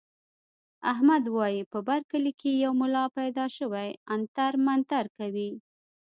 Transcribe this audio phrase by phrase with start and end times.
[0.91, 5.49] احمد وايي په بر کلي کې یو ملا پیدا شوی عنتر منتر کوي.